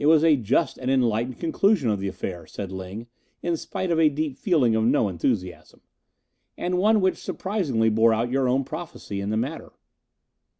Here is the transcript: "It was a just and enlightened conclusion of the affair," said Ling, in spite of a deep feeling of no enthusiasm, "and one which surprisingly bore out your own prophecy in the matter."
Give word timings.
"It 0.00 0.06
was 0.06 0.24
a 0.24 0.34
just 0.34 0.78
and 0.78 0.90
enlightened 0.90 1.38
conclusion 1.38 1.88
of 1.88 2.00
the 2.00 2.08
affair," 2.08 2.44
said 2.44 2.72
Ling, 2.72 3.06
in 3.40 3.56
spite 3.56 3.92
of 3.92 4.00
a 4.00 4.08
deep 4.08 4.36
feeling 4.36 4.74
of 4.74 4.82
no 4.82 5.08
enthusiasm, 5.08 5.80
"and 6.58 6.76
one 6.76 7.00
which 7.00 7.18
surprisingly 7.18 7.88
bore 7.88 8.12
out 8.12 8.32
your 8.32 8.48
own 8.48 8.64
prophecy 8.64 9.20
in 9.20 9.30
the 9.30 9.36
matter." 9.36 9.70